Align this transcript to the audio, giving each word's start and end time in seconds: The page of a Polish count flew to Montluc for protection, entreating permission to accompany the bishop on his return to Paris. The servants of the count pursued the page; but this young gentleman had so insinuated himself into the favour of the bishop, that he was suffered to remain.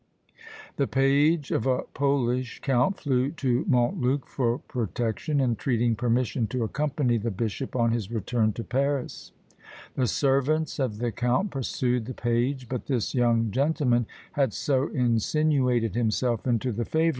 The 0.77 0.87
page 0.87 1.51
of 1.51 1.67
a 1.67 1.83
Polish 1.93 2.59
count 2.61 2.99
flew 2.99 3.29
to 3.33 3.63
Montluc 3.67 4.25
for 4.25 4.57
protection, 4.57 5.39
entreating 5.39 5.95
permission 5.95 6.47
to 6.47 6.63
accompany 6.63 7.19
the 7.19 7.29
bishop 7.29 7.75
on 7.75 7.91
his 7.91 8.09
return 8.09 8.51
to 8.53 8.63
Paris. 8.63 9.31
The 9.93 10.07
servants 10.07 10.79
of 10.79 10.97
the 10.97 11.11
count 11.11 11.51
pursued 11.51 12.07
the 12.07 12.15
page; 12.15 12.67
but 12.67 12.87
this 12.87 13.13
young 13.13 13.51
gentleman 13.51 14.07
had 14.31 14.53
so 14.53 14.87
insinuated 14.89 15.93
himself 15.93 16.47
into 16.47 16.71
the 16.71 16.73
favour 16.73 16.73
of 16.73 16.73
the 16.73 16.73
bishop, 16.73 16.73
that 16.73 16.73
he 16.73 16.77
was 16.81 16.85
suffered 16.87 16.93
to 16.95 16.97
remain. 16.99 17.09